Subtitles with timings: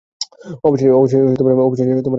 [0.65, 0.91] অবশেষে
[1.43, 1.93] আমরা পৌঁছেছি!